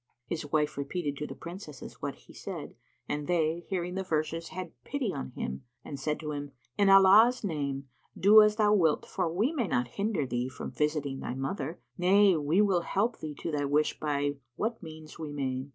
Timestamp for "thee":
10.25-10.49, 13.19-13.35